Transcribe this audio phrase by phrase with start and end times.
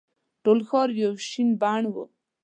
[0.43, 2.03] ټول ښار یو شین بڼ وو.